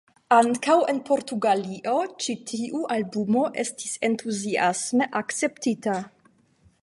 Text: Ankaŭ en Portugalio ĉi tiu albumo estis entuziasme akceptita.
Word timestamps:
Ankaŭ 0.35 0.75
en 0.93 1.01
Portugalio 1.09 1.93
ĉi 2.25 2.35
tiu 2.51 2.81
albumo 2.95 3.45
estis 3.65 3.93
entuziasme 4.09 5.09
akceptita. 5.23 5.99